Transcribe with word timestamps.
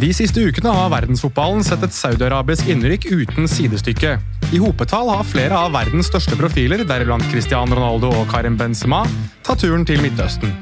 De 0.00 0.08
siste 0.16 0.40
ukene 0.40 0.70
har 0.72 0.88
verdensfotballen 0.94 1.60
sett 1.66 1.82
et 1.84 1.92
saudiarabisk 1.92 2.70
innrykk 2.72 3.04
uten 3.10 3.48
sidestykke. 3.50 4.14
I 4.48 4.60
hopetall 4.62 5.10
har 5.12 5.26
flere 5.28 5.58
av 5.58 5.74
verdens 5.74 6.08
største 6.08 6.38
profiler, 6.40 6.86
deriblant 6.88 7.26
Cristiano 7.28 7.76
Ronaldo 7.76 8.08
og 8.22 8.30
Karim 8.30 8.56
Benzema, 8.56 9.02
tatt 9.44 9.60
turen 9.60 9.84
til 9.84 10.00
Midtøsten. 10.00 10.54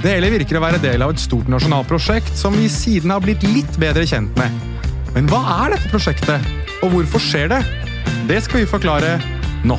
Det 0.00 0.14
hele 0.14 0.32
virker 0.32 0.56
å 0.56 0.64
være 0.64 0.80
del 0.80 1.04
av 1.04 1.12
et 1.12 1.20
stort 1.20 1.50
nasjonalt 1.52 1.90
prosjekt 1.90 2.32
som 2.38 2.56
vi 2.56 2.70
siden 2.72 3.12
har 3.12 3.20
blitt 3.20 3.44
litt 3.44 3.76
bedre 3.82 4.08
kjent 4.08 4.32
med. 4.40 4.56
Men 5.12 5.28
hva 5.28 5.42
er 5.66 5.76
dette 5.76 5.92
prosjektet, 5.92 6.52
og 6.80 6.94
hvorfor 6.94 7.20
skjer 7.20 7.52
det? 7.52 7.64
Det 8.30 8.40
skal 8.46 8.62
vi 8.62 8.72
forklare 8.72 9.18
nå. 9.68 9.76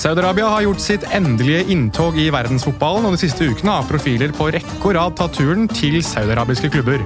Saudi-Arabia 0.00 0.46
har 0.48 0.62
gjort 0.64 0.80
sitt 0.80 1.02
endelige 1.12 1.66
inntog 1.74 2.14
i 2.16 2.30
verdensfotballen, 2.32 3.04
og 3.04 3.12
de 3.12 3.20
siste 3.20 3.44
ukene 3.50 3.74
har 3.74 3.88
profiler 3.88 4.32
på 4.32 4.46
rekke 4.54 4.78
og 4.80 4.94
rad 4.96 5.18
tatt 5.18 5.34
turen 5.36 5.66
til 5.68 5.98
saudiarabiske 6.00 6.70
klubber. 6.72 7.04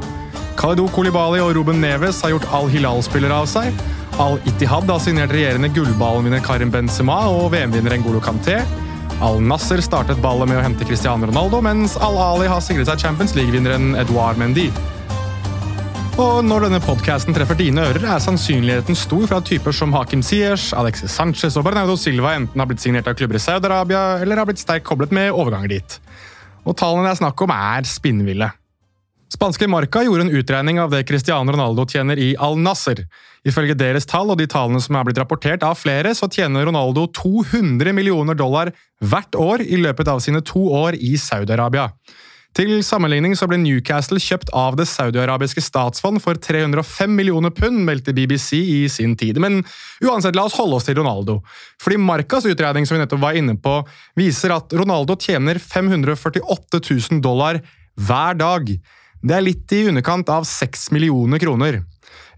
Khalidou 0.55 0.87
Kolibali 0.95 1.41
og 1.43 1.51
Ruben 1.57 1.83
Neves 1.83 2.23
har 2.23 2.37
gjort 2.37 2.47
Al-Hilal-spillere 2.55 3.41
av 3.43 3.51
seg. 3.51 3.83
Al-Ittihad 4.23 4.87
har 4.87 5.03
signert 5.03 5.35
regjerende 5.35 5.73
gullballvinner 5.75 6.45
Karim 6.47 6.71
Benzema 6.71 7.19
og 7.35 7.49
VM-vinner 7.57 7.99
Ngolo 7.99 8.23
Kanté. 8.23 8.61
Al-Nasser 9.27 9.83
startet 9.83 10.23
ballet 10.23 10.53
med 10.53 10.63
å 10.63 10.67
hente 10.69 10.87
Cristiano 10.87 11.27
Ronaldo, 11.27 11.65
mens 11.67 11.99
Al-Ali 11.99 12.47
har 12.47 12.63
sikret 12.63 12.87
seg 12.93 13.09
Champions 13.09 13.35
League-vinneren 13.35 13.97
Edouard 13.99 14.39
Mendy. 14.39 14.69
Og 16.15 16.45
når 16.47 16.69
denne 16.69 16.79
podkasten 16.79 17.35
treffer 17.35 17.57
dine 17.59 17.83
ører, 17.89 18.05
er 18.07 18.21
sannsynligheten 18.23 18.95
stor 18.95 19.25
for 19.25 19.41
at 19.41 19.49
typer 19.51 19.75
som 19.75 19.91
Hakim 19.97 20.21
Siers, 20.23 20.69
Alexis 20.79 21.11
Sanchez 21.11 21.57
og 21.59 21.65
Bernardo 21.67 21.97
Silva 21.99 22.37
enten 22.39 22.61
har 22.61 22.69
blitt 22.71 22.85
signert 22.85 23.09
av 23.11 23.17
klubber 23.19 23.35
i 23.35 23.43
Saudi-Arabia 23.43 24.21
eller 24.23 24.39
har 24.39 24.47
blitt 24.47 24.63
sterkt 24.63 24.87
koblet 24.87 25.11
med 25.11 25.33
overganger 25.35 25.73
dit. 25.73 25.97
Og 26.63 26.77
tallene 26.79 27.09
det 27.09 27.17
er 27.17 27.19
snakk 27.19 27.43
om, 27.43 27.51
er 27.51 27.89
spinnville. 27.91 28.47
Spanske 29.35 29.67
Marca 29.67 30.05
gjorde 30.07 30.29
en 30.29 30.37
utregning 30.39 30.79
av 30.79 30.95
det 30.95 31.03
Cristiano 31.09 31.51
Ronaldo 31.51 31.83
tjener 31.91 32.21
i 32.23 32.31
Al 32.39 32.61
Nasser. 32.63 33.03
Ifølge 33.43 33.75
deres 33.75 34.07
tall 34.07 34.31
og 34.31 34.39
de 34.39 34.47
tallene 34.47 34.79
som 34.85 34.95
er 34.95 35.09
blitt 35.09 35.19
rapportert 35.19 35.67
av 35.67 35.81
flere, 35.81 36.15
så 36.15 36.31
tjener 36.31 36.69
Ronaldo 36.71 37.09
200 37.11 37.91
millioner 37.91 38.39
dollar 38.39 38.71
hvert 39.03 39.35
år 39.35 39.67
i 39.67 39.83
løpet 39.83 40.15
av 40.15 40.23
sine 40.23 40.45
to 40.47 40.63
år 40.79 40.95
i 40.95 41.17
Saudi-Arabia. 41.19 41.89
Til 42.55 42.71
sammenligning 42.87 43.33
så 43.35 43.49
ble 43.51 43.57
Newcastle 43.59 44.21
kjøpt 44.23 44.53
av 44.55 44.77
det 44.79 44.87
saudiarabiske 44.87 45.63
statsfond 45.65 46.21
for 46.23 46.39
305 46.39 47.11
millioner 47.11 47.51
pund, 47.51 47.81
meldte 47.83 48.15
BBC 48.15 48.61
i 48.61 48.85
sin 48.93 49.17
tid. 49.19 49.41
Men 49.43 49.65
uansett, 50.05 50.39
la 50.39 50.45
oss 50.47 50.55
holde 50.61 50.79
oss 50.79 50.87
til 50.87 51.01
Ronaldo. 51.01 51.41
Fordi 51.83 51.99
Marcas 51.99 52.47
utregning 52.47 52.87
som 52.87 52.95
vi 52.95 53.03
nettopp 53.03 53.25
var 53.27 53.41
inne 53.41 53.57
på, 53.59 53.75
viser 54.15 54.55
at 54.55 54.71
Ronaldo 54.79 55.19
tjener 55.19 55.59
548 55.59 56.79
000 56.79 57.25
dollar 57.27 57.59
hver 57.99 58.39
dag. 58.39 58.71
Det 59.19 59.35
er 59.35 59.47
litt 59.51 59.75
i 59.75 59.89
underkant 59.91 60.31
av 60.31 60.47
6 60.47 60.93
millioner 60.95 61.43
kroner. 61.43 61.83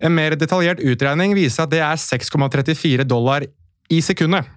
En 0.01 0.17
mer 0.17 0.33
detaljert 0.41 0.81
utregning 0.81 1.37
viser 1.37 1.67
at 1.67 1.77
det 1.77 1.85
er 1.85 2.01
6,34 2.01 3.05
dollar 3.05 3.45
i 3.93 4.01
sekundet. 4.01 4.49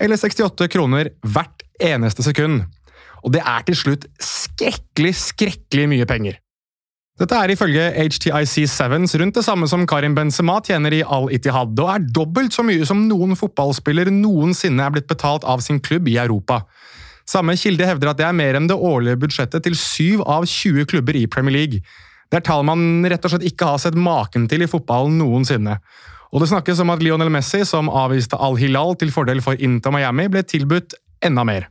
Eller 0.00 0.16
68 0.16 0.72
kroner 0.72 1.12
hvert 1.20 1.60
eneste 1.76 2.24
sekund 2.24 2.64
og 3.22 3.34
det 3.34 3.42
er 3.42 3.66
til 3.66 3.78
slutt 3.78 4.06
skrekkelig, 4.22 5.14
skrekkelig 5.18 5.88
mye 5.90 6.08
penger. 6.08 6.38
Dette 7.20 7.36
er 7.36 7.52
ifølge 7.52 7.82
HTIC 7.92 8.70
Sevens 8.72 9.12
rundt 9.20 9.36
det 9.36 9.44
samme 9.44 9.66
som 9.70 9.84
Karim 9.86 10.14
Benzema 10.16 10.56
tjener 10.64 10.94
i 10.96 11.02
Al-Ittihad, 11.04 11.76
og 11.78 11.90
er 11.92 12.06
dobbelt 12.16 12.56
så 12.56 12.64
mye 12.66 12.86
som 12.88 13.04
noen 13.06 13.36
fotballspiller 13.38 14.10
noensinne 14.14 14.82
er 14.82 14.94
blitt 14.94 15.10
betalt 15.10 15.44
av 15.44 15.60
sin 15.62 15.78
klubb 15.84 16.08
i 16.08 16.16
Europa. 16.18 16.62
Samme 17.28 17.54
kilde 17.60 17.86
hevder 17.86 18.10
at 18.10 18.18
det 18.18 18.26
er 18.26 18.34
mer 18.34 18.56
enn 18.58 18.66
det 18.70 18.78
årlige 18.78 19.20
budsjettet 19.22 19.62
til 19.66 19.76
syv 19.78 20.24
av 20.24 20.48
20 20.48 20.88
klubber 20.90 21.18
i 21.20 21.28
Premier 21.30 21.54
League. 21.60 21.82
Det 22.32 22.40
er 22.40 22.46
tall 22.48 22.64
man 22.66 23.04
rett 23.06 23.28
og 23.28 23.34
slett 23.34 23.46
ikke 23.46 23.68
har 23.70 23.82
sett 23.82 23.98
maken 23.98 24.48
til 24.50 24.64
i 24.64 24.70
fotballen 24.70 25.20
noensinne. 25.20 25.76
Og 26.32 26.40
det 26.40 26.48
snakkes 26.48 26.80
om 26.80 26.90
at 26.94 27.04
Lionel 27.04 27.30
Messi, 27.30 27.60
som 27.68 27.92
avviste 27.92 28.40
Al-Hilal 28.40 28.96
til 28.96 29.12
fordel 29.12 29.44
for 29.44 29.60
Inter 29.60 29.92
Miami, 29.92 30.30
ble 30.32 30.40
tilbudt 30.48 30.96
enda 31.22 31.44
mer. 31.44 31.68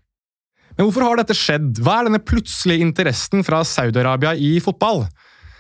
Men 0.81 0.87
hvorfor 0.87 1.03
har 1.05 1.19
dette 1.19 1.35
skjedd? 1.37 1.77
Hva 1.85 1.99
er 1.99 2.07
denne 2.07 2.19
plutselige 2.25 2.81
interessen 2.81 3.43
fra 3.45 3.59
Saudi-Arabia 3.61 4.31
i 4.33 4.55
fotball? 4.65 5.03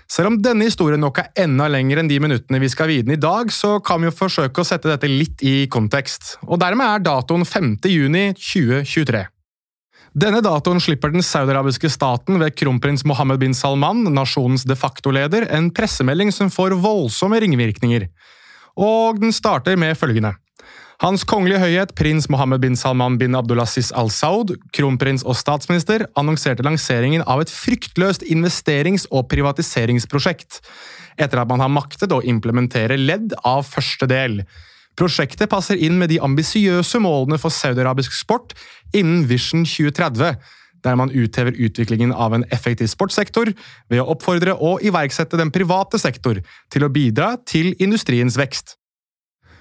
Selv 0.09 0.31
om 0.31 0.39
denne 0.41 0.65
historien 0.65 0.97
nok 0.97 1.19
er 1.21 1.43
enda 1.43 1.67
lenger 1.69 2.01
enn 2.01 2.09
de 2.09 2.17
minuttene 2.23 2.57
vi 2.63 2.69
skal 2.73 2.89
vide 2.89 3.05
den 3.05 3.13
i 3.13 3.21
dag, 3.21 3.53
så 3.53 3.75
kan 3.85 4.01
vi 4.01 4.09
jo 4.09 4.15
forsøke 4.17 4.63
å 4.63 4.65
sette 4.65 4.89
dette 4.89 5.11
litt 5.11 5.45
i 5.45 5.67
kontekst. 5.69 6.39
Og 6.49 6.57
dermed 6.63 6.87
er 6.87 7.05
datoen 7.05 7.45
5. 7.45 7.69
juni 7.93 8.23
2023. 8.33 9.21
Denne 10.25 10.41
datoen 10.41 10.81
slipper 10.81 11.13
den 11.13 11.21
saudiarabiske 11.21 11.93
staten 11.93 12.41
ved 12.41 12.57
kronprins 12.57 13.05
Mohammed 13.05 13.45
bin 13.45 13.53
Salman, 13.53 14.01
nasjonens 14.17 14.65
de 14.65 14.73
facto-leder, 14.73 15.51
en 15.53 15.69
pressemelding 15.69 16.33
som 16.33 16.49
får 16.49 16.79
voldsomme 16.81 17.45
ringvirkninger. 17.45 18.09
Og 18.81 19.21
den 19.21 19.37
starter 19.37 19.77
med 19.77 19.93
følgende. 20.01 20.33
Hans 21.01 21.23
kongelige 21.25 21.57
høyhet 21.63 21.95
prins 21.97 22.27
Mohammed 22.29 22.61
bin 22.61 22.75
Salman 22.77 23.15
bin 23.17 23.33
Abdulaziz 23.33 23.87
al 23.97 24.11
Saud, 24.13 24.51
kronprins 24.69 25.23
og 25.25 25.33
statsminister, 25.33 26.03
annonserte 26.13 26.61
lanseringen 26.61 27.23
av 27.25 27.39
et 27.41 27.49
fryktløst 27.49 28.21
investerings- 28.29 29.07
og 29.09 29.25
privatiseringsprosjekt, 29.31 30.59
etter 31.17 31.41
at 31.41 31.49
man 31.49 31.63
har 31.63 31.71
maktet 31.73 32.13
å 32.13 32.19
implementere 32.21 32.99
ledd 33.01 33.33
av 33.41 33.65
første 33.65 34.05
del. 34.11 34.43
Prosjektet 34.93 35.49
passer 35.49 35.81
inn 35.81 35.97
med 35.97 36.11
de 36.13 36.19
ambisiøse 36.21 37.01
målene 37.01 37.39
for 37.41 37.49
saudiarabisk 37.49 38.13
sport 38.13 38.53
innen 38.93 39.23
Vision 39.25 39.65
2030, 39.65 40.37
der 40.85 40.99
man 41.01 41.09
uthever 41.09 41.57
utviklingen 41.57 42.13
av 42.13 42.35
en 42.37 42.45
effektiv 42.53 42.91
sportssektor 42.93 43.49
ved 43.89 44.03
å 44.03 44.05
oppfordre 44.13 44.53
og 44.53 44.85
iverksette 44.85 45.41
den 45.41 45.49
private 45.49 45.97
sektor 45.97 46.43
til 46.69 46.85
å 46.85 46.91
bidra 46.93 47.31
til 47.49 47.73
industriens 47.81 48.37
vekst. 48.37 48.75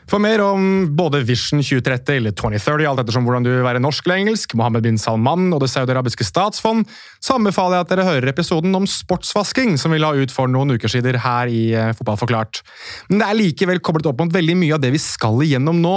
For 0.08 0.22
mer 0.22 0.40
om 0.42 0.62
både 0.96 1.20
Vision 1.26 1.60
2030 1.62 2.16
eller 2.16 2.34
2030, 2.34 2.86
alt 2.90 3.02
ettersom 3.02 3.26
hvordan 3.26 3.46
du 3.46 3.50
vil 3.52 3.66
være 3.66 3.82
norsk 3.82 4.06
eller 4.06 4.22
engelsk, 4.24 4.56
Mohammed 4.58 4.86
bin 4.86 4.98
Salman 4.98 5.50
og 5.54 5.60
Det 5.62 5.70
saudiarabiske 5.70 6.26
statsfond, 6.26 6.86
så 7.20 7.36
anbefaler 7.36 7.76
jeg 7.76 7.84
at 7.84 7.90
dere 7.92 8.06
hører 8.06 8.30
episoden 8.32 8.74
om 8.76 8.86
sportsvasking 8.88 9.74
som 9.80 9.92
vi 9.92 10.00
la 10.00 10.14
ut 10.16 10.32
for 10.32 10.48
noen 10.48 10.72
uker 10.72 10.88
siden 10.88 11.18
her 11.20 11.50
i 11.52 11.62
Fotballforklart. 11.98 12.62
Men 13.10 13.20
det 13.20 13.28
er 13.28 13.38
likevel 13.38 13.82
koblet 13.84 14.08
opp 14.08 14.22
mot 14.22 14.32
veldig 14.32 14.56
mye 14.56 14.76
av 14.76 14.80
det 14.80 14.92
vi 14.94 15.02
skal 15.02 15.36
igjennom 15.44 15.82
nå. 15.84 15.96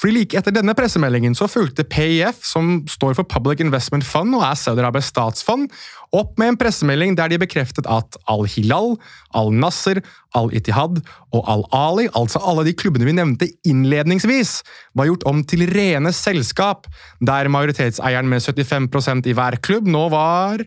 Fordi 0.00 0.14
like 0.18 0.38
etter 0.38 0.52
denne 0.52 0.76
pressemeldingen 0.76 1.36
så 1.38 1.48
fulgte 1.48 1.86
PIF, 1.88 2.42
som 2.44 2.82
står 2.90 3.16
for 3.16 3.28
Public 3.28 3.64
Investment 3.64 4.04
Fund 4.04 4.36
og 4.36 4.44
er 4.44 4.60
Saudi-Arabias 4.60 5.08
statsfond, 5.08 5.72
opp 6.16 6.38
med 6.40 6.54
en 6.54 6.60
pressemelding 6.60 7.16
der 7.18 7.32
de 7.32 7.40
bekreftet 7.40 7.88
at 7.88 8.16
Al-Hilal, 8.32 8.94
Al-Nasser, 9.36 10.00
Al-Itihad 10.36 11.00
og 11.36 11.42
Al-Ali, 11.48 12.08
altså 12.16 12.40
alle 12.44 12.64
de 12.68 12.74
klubbene 12.76 13.08
vi 13.08 13.16
nevnte 13.16 13.48
innledningsvis, 13.68 14.58
var 14.96 15.08
gjort 15.08 15.26
om 15.28 15.42
til 15.48 15.66
rene 15.68 16.12
selskap, 16.16 16.88
der 17.20 17.50
majoritetseieren 17.52 18.28
med 18.28 18.44
75% 18.44 19.28
i 19.28 19.36
hver 19.36 19.58
klubb 19.64 19.88
nå 19.88 20.06
var 20.12 20.57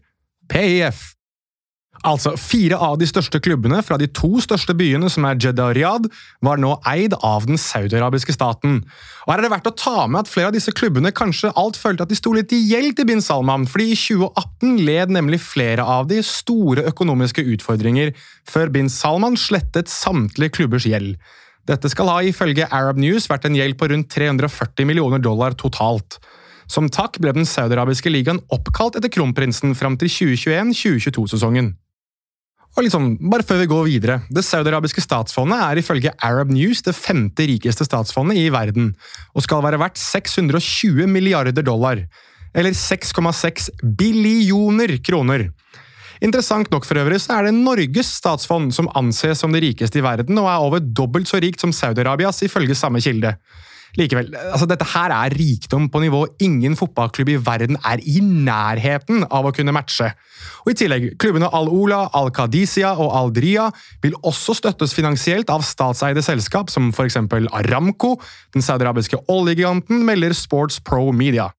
PIF. 0.52 1.12
Altså, 2.08 2.34
Fire 2.40 2.80
av 2.82 2.96
de 2.98 3.06
største 3.06 3.38
klubbene 3.44 3.78
fra 3.86 3.98
de 4.02 4.08
to 4.10 4.40
største 4.42 4.74
byene, 4.78 5.10
som 5.12 5.26
er 5.28 5.38
Jeddah 5.38 5.70
og 5.70 5.76
Riyadh, 5.78 6.22
var 6.42 6.58
nå 6.62 6.74
eid 6.90 7.14
av 7.22 7.46
den 7.46 7.60
saudiarabiske 7.62 8.34
staten. 8.34 8.80
Og 9.28 9.30
Her 9.30 9.42
er 9.42 9.46
det 9.46 9.52
verdt 9.54 9.70
å 9.70 9.76
ta 9.78 10.08
med 10.08 10.24
at 10.24 10.32
flere 10.32 10.50
av 10.50 10.56
disse 10.56 10.74
klubbene 10.74 11.14
kanskje 11.14 11.54
alt 11.60 11.78
følte 11.78 12.08
at 12.08 12.10
de 12.10 12.18
sto 12.18 12.34
litt 12.34 12.54
i 12.58 12.64
gjeld 12.72 12.98
til 12.98 13.10
bin 13.12 13.22
Salman, 13.22 13.68
fordi 13.70 13.92
i 13.94 14.00
2018 14.00 14.82
led 14.88 15.14
nemlig 15.14 15.44
flere 15.46 15.86
av 15.86 16.10
de 16.10 16.24
store 16.26 16.88
økonomiske 16.90 17.46
utfordringer, 17.54 18.16
før 18.50 18.74
bin 18.74 18.90
Salman 18.90 19.38
slettet 19.38 19.92
samtlige 19.92 20.58
klubbers 20.58 20.90
gjeld. 20.90 21.20
Dette 21.70 21.92
skal 21.94 22.10
ha 22.10 22.22
ifølge 22.26 22.66
Arab 22.74 22.98
News 22.98 23.30
vært 23.30 23.46
en 23.46 23.56
gjeld 23.60 23.78
på 23.78 23.92
rundt 23.92 24.10
340 24.10 24.90
millioner 24.90 25.22
dollar 25.22 25.54
totalt. 25.54 26.18
Som 26.72 26.88
takk 26.88 27.20
ble 27.20 27.34
den 27.36 27.48
saudiarabiske 27.48 28.12
ligaen 28.12 28.40
oppkalt 28.54 28.96
etter 28.96 29.12
kronprinsen 29.12 29.76
fram 29.76 29.98
til 30.00 30.12
2021-2022-sesongen. 30.12 31.74
Og 32.72 32.86
liksom, 32.86 33.18
bare 33.28 33.44
før 33.44 33.60
vi 33.60 33.68
går 33.68 33.88
videre, 33.90 34.22
Det 34.32 34.46
saudiarabiske 34.48 35.04
statsfondet 35.04 35.60
er 35.60 35.78
ifølge 35.82 36.14
Arab 36.24 36.54
News 36.56 36.82
det 36.82 36.96
femte 36.96 37.44
rikeste 37.44 37.84
statsfondet 37.84 38.38
i 38.40 38.48
verden, 38.50 38.94
og 39.36 39.44
skal 39.44 39.64
være 39.64 39.80
verdt 39.82 40.00
620 40.00 41.08
milliarder 41.08 41.62
dollar. 41.62 42.06
Eller 42.56 42.72
6,6 42.72 43.70
billioner 43.84 44.98
kroner. 45.04 45.52
Interessant 46.22 46.72
nok 46.72 46.86
for 46.86 47.02
øvrig 47.02 47.20
så 47.20 47.40
er 47.40 47.50
det 47.50 47.58
Norges 47.58 48.16
statsfond 48.22 48.72
som 48.72 48.88
anses 48.96 49.40
som 49.42 49.52
det 49.52 49.64
rikeste 49.64 50.00
i 50.00 50.06
verden, 50.06 50.38
og 50.38 50.48
er 50.48 50.64
over 50.64 50.80
dobbelt 50.80 51.28
så 51.28 51.42
rikt 51.42 51.60
som 51.60 51.74
Saudi-Arabias, 51.74 52.44
ifølge 52.46 52.76
samme 52.76 53.02
kilde. 53.02 53.36
Likevel, 54.00 54.30
altså 54.54 54.68
dette 54.70 54.88
her 54.94 55.12
er 55.12 55.34
rikdom 55.36 55.90
på 55.92 56.02
nivå 56.04 56.24
ingen 56.44 56.78
fotballklubb 56.80 57.34
i 57.34 57.40
verden 57.44 57.80
er 57.84 58.00
i 58.08 58.22
nærheten 58.24 59.26
av 59.28 59.50
å 59.50 59.54
kunne 59.56 59.74
matche. 59.76 60.12
Og 60.64 60.72
I 60.72 60.78
tillegg, 60.80 61.08
klubbene 61.22 61.50
Al-Ola, 61.52 62.06
Al-Qadisia 62.18 62.94
og 62.96 63.12
Al-Dria 63.18 63.68
vil 64.04 64.16
også 64.24 64.56
støttes 64.58 64.96
finansielt 64.96 65.52
av 65.52 65.66
statseide 65.68 66.24
selskap 66.26 66.72
som 66.72 66.92
f.eks. 66.96 67.20
Aramco, 67.52 68.16
den 68.56 68.64
saudiarabiske 68.66 69.26
oljegiganten, 69.32 70.06
melder 70.08 70.36
Sports 70.38 70.80
Pro 70.80 71.12
Media. 71.12 71.52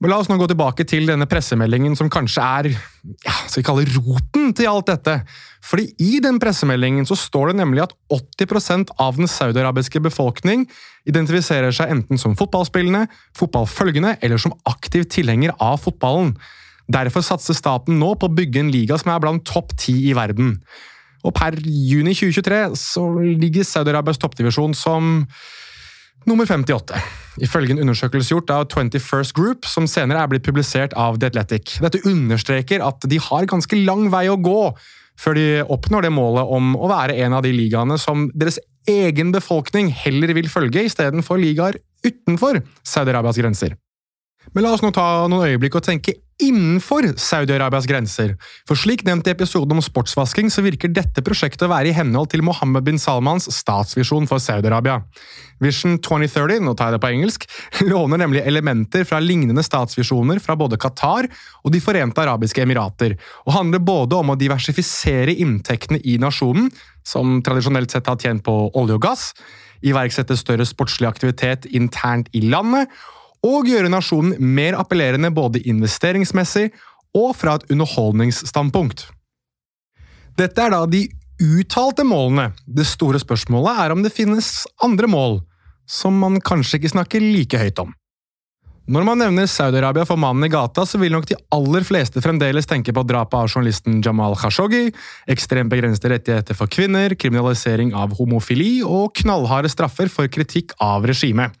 Men 0.00 0.14
La 0.14 0.16
oss 0.22 0.30
nå 0.30 0.38
gå 0.40 0.46
tilbake 0.48 0.86
til 0.88 1.04
denne 1.10 1.26
pressemeldingen 1.28 1.92
som 1.98 2.08
kanskje 2.12 2.40
er 2.40 2.68
ja, 2.72 3.34
skal 3.44 3.60
vi 3.60 3.66
kalle 3.66 3.98
roten 3.98 4.54
til 4.56 4.70
alt 4.70 4.88
dette. 4.88 5.18
Fordi 5.60 5.90
I 6.00 6.22
den 6.24 6.38
pressemeldingen 6.40 7.04
så 7.08 7.18
står 7.20 7.50
det 7.50 7.58
nemlig 7.60 7.84
at 7.84 7.92
80% 8.16 8.94
av 8.96 9.20
den 9.20 9.28
saudiarabiske 9.28 10.00
befolkning 10.00 10.64
identifiserer 11.08 11.74
seg 11.76 11.92
enten 11.92 12.20
som 12.20 12.36
fotballspillende, 12.38 13.10
fotballfølgende 13.36 14.16
eller 14.24 14.40
som 14.40 14.56
aktiv 14.68 15.04
tilhenger 15.12 15.52
av 15.60 15.82
fotballen. 15.84 16.32
Derfor 16.90 17.22
satser 17.24 17.54
staten 17.54 18.00
nå 18.00 18.14
på 18.16 18.30
å 18.30 18.34
bygge 18.34 18.64
en 18.64 18.72
liga 18.72 18.96
som 18.98 19.12
er 19.12 19.20
blant 19.22 19.44
topp 19.46 19.76
ti 19.84 19.98
i 20.08 20.16
verden. 20.16 20.56
Og 21.28 21.36
Per 21.36 21.58
juni 21.60 22.14
2023 22.16 22.62
så 22.80 23.04
ligger 23.20 23.68
Saudi-Arabias 23.68 24.20
toppdivisjon 24.22 24.72
som 24.72 25.26
nummer 26.28 26.48
58 26.48 27.00
ifølge 27.40 27.74
en 27.74 27.82
undersøkelse 27.84 28.34
gjort 28.34 28.50
av 28.52 28.66
21st 28.68 29.34
Group, 29.36 29.68
som 29.68 29.86
senere 29.88 30.22
er 30.22 30.30
blitt 30.30 30.44
publisert 30.44 30.96
av 30.98 31.20
The 31.20 31.30
Athletic. 31.30 31.78
Dette 31.80 32.02
understreker 32.08 32.84
at 32.84 33.06
de 33.08 33.20
har 33.30 33.48
ganske 33.48 33.78
lang 33.80 34.08
vei 34.12 34.26
å 34.28 34.40
gå 34.40 34.62
før 35.20 35.36
de 35.36 35.46
oppnår 35.68 36.06
det 36.06 36.14
målet 36.16 36.52
om 36.56 36.74
å 36.76 36.88
være 36.90 37.18
en 37.24 37.36
av 37.36 37.44
de 37.44 37.52
ligaene 37.52 37.98
som 38.00 38.28
deres 38.34 38.58
egen 38.88 39.32
befolkning 39.34 39.90
heller 39.92 40.32
vil 40.36 40.48
følge, 40.52 40.86
istedenfor 40.88 41.40
ligaer 41.40 41.78
utenfor 42.06 42.62
Saudi-Arabias 42.86 43.40
grenser. 43.40 43.76
Men 44.54 44.64
la 44.64 44.74
oss 44.74 44.82
nå 44.82 44.90
ta 44.94 45.28
noen 45.30 45.52
øyeblikk 45.52 45.78
og 45.78 45.86
tenke 45.86 46.16
innenfor 46.40 47.04
Saudi-Arabias 47.20 47.86
grenser. 47.88 48.32
For 48.68 48.78
slik 48.78 49.04
nevnt 49.04 49.28
i 49.28 49.34
episoden 49.34 49.76
om 49.76 49.84
sportsvasking, 49.84 50.48
så 50.52 50.64
virker 50.64 50.92
dette 50.92 51.22
prosjektet 51.24 51.66
å 51.66 51.70
være 51.72 51.90
i 51.90 51.94
henhold 51.96 52.30
til 52.32 52.42
Mohammed 52.46 52.86
bin 52.86 53.00
Salmans 53.00 53.50
statsvisjon 53.52 54.28
for 54.30 54.42
Saudi-Arabia. 54.42 55.02
Vision 55.60 55.98
2030, 56.00 56.64
nå 56.64 56.74
tar 56.74 56.88
jeg 56.88 56.96
det 56.96 57.02
på 57.04 57.12
engelsk, 57.12 57.46
låner 57.92 58.22
nemlig 58.22 58.44
elementer 58.48 59.04
fra 59.08 59.20
lignende 59.20 59.64
statsvisjoner 59.66 60.40
fra 60.42 60.56
både 60.56 60.80
Qatar 60.80 61.28
og 61.60 61.74
De 61.74 61.82
forente 61.84 62.24
arabiske 62.24 62.64
emirater, 62.64 63.18
og 63.44 63.54
handler 63.58 63.84
både 63.84 64.22
om 64.22 64.32
å 64.32 64.40
diversifisere 64.40 65.36
inntektene 65.44 66.00
i 66.08 66.16
nasjonen, 66.22 66.72
som 67.04 67.38
tradisjonelt 67.44 67.92
sett 67.92 68.08
har 68.08 68.20
tjent 68.20 68.44
på 68.46 68.56
olje 68.80 68.96
og 68.96 69.04
gass, 69.04 69.30
iverksette 69.84 70.36
større 70.36 70.64
sportslig 70.68 71.08
aktivitet 71.08 71.68
internt 71.76 72.32
i 72.36 72.42
landet, 72.48 72.88
og 73.46 73.68
gjøre 73.68 73.90
nasjonen 73.92 74.36
mer 74.40 74.76
appellerende 74.78 75.30
både 75.32 75.62
investeringsmessig 75.70 76.68
og 77.16 77.32
fra 77.36 77.56
et 77.58 77.70
underholdningsstandpunkt. 77.72 79.06
Dette 80.38 80.62
er 80.62 80.74
da 80.74 80.84
de 80.88 81.06
uttalte 81.40 82.04
målene. 82.06 82.50
Det 82.66 82.86
store 82.88 83.20
spørsmålet 83.22 83.80
er 83.84 83.94
om 83.94 84.04
det 84.04 84.12
finnes 84.14 84.66
andre 84.84 85.08
mål, 85.10 85.40
som 85.88 86.16
man 86.20 86.38
kanskje 86.44 86.78
ikke 86.78 86.94
snakker 86.94 87.24
like 87.24 87.60
høyt 87.60 87.80
om. 87.82 87.94
Når 88.90 89.04
man 89.06 89.20
nevner 89.22 89.46
Saudi-Arabia 89.46 90.02
for 90.02 90.18
mannen 90.18 90.48
i 90.48 90.50
gata, 90.50 90.82
så 90.82 90.98
vil 90.98 91.12
nok 91.14 91.28
de 91.30 91.36
aller 91.54 91.84
fleste 91.86 92.18
fremdeles 92.24 92.66
tenke 92.66 92.90
på 92.90 93.04
drapet 93.06 93.36
av 93.38 93.46
journalisten 93.46 94.00
Jamal 94.02 94.34
Khashoggi, 94.34 94.88
ekstremt 95.30 95.70
begrensede 95.70 96.10
rettigheter 96.10 96.58
for 96.58 96.66
kvinner, 96.66 97.14
kriminalisering 97.14 97.92
av 97.94 98.16
homofili 98.18 98.80
og 98.82 99.14
knallharde 99.20 99.70
straffer 99.70 100.10
for 100.10 100.26
kritikk 100.34 100.74
av 100.82 101.06
regimet. 101.06 101.54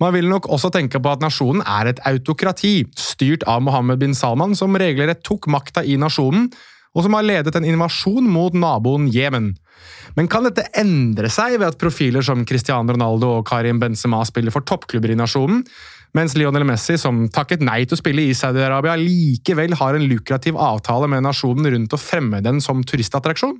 Man 0.00 0.16
vil 0.16 0.30
nok 0.32 0.48
også 0.48 0.72
tenke 0.72 1.02
på 1.04 1.12
at 1.12 1.20
nasjonen 1.20 1.60
er 1.68 1.92
et 1.92 2.00
autokrati, 2.08 2.86
styrt 2.96 3.44
av 3.44 3.60
Mohammed 3.66 4.00
bin 4.00 4.16
Salman, 4.16 4.56
som 4.56 4.80
regelrett 4.80 5.20
tok 5.26 5.52
makta 5.52 5.84
i 5.84 6.00
nasjonen, 6.00 6.48
og 6.96 7.04
som 7.04 7.14
har 7.18 7.28
ledet 7.28 7.60
en 7.60 7.68
invasjon 7.68 8.24
mot 8.24 8.56
naboen 8.56 9.12
Jemen. 9.12 9.52
Men 10.16 10.32
kan 10.32 10.48
dette 10.48 10.64
endre 10.80 11.28
seg 11.30 11.60
ved 11.60 11.68
at 11.68 11.80
profiler 11.80 12.24
som 12.24 12.42
Cristiano 12.48 12.96
Ronaldo 12.96 13.36
og 13.36 13.46
Karim 13.48 13.78
Benzema 13.82 14.24
spiller 14.26 14.54
for 14.54 14.64
toppklubber 14.66 15.12
i 15.12 15.18
nasjonen? 15.20 15.62
Mens 16.16 16.34
Lionel 16.38 16.66
Messi, 16.66 16.96
som 16.98 17.26
takket 17.32 17.62
nei 17.64 17.84
til 17.84 17.96
å 17.96 18.00
spille 18.00 18.24
i 18.26 18.36
Saudi-Arabia, 18.36 18.96
likevel 18.98 19.76
har 19.78 19.96
en 19.96 20.06
lukrativ 20.10 20.58
avtale 20.58 21.08
med 21.10 21.26
nasjonen 21.26 21.70
rundt 21.74 21.94
å 21.94 22.00
fremme 22.00 22.42
den 22.44 22.62
som 22.64 22.82
turistattraksjon? 22.86 23.58